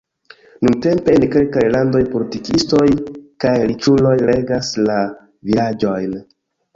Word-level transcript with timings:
Nuntempe 0.67 1.13
en 1.17 1.25
kelkaj 1.33 1.65
landoj 1.75 1.99
politikistoj 2.13 2.87
kaj 3.45 3.51
riĉuloj 3.73 4.15
regas 4.23 4.71
la 4.89 4.97
vilaĝojn. 5.51 6.17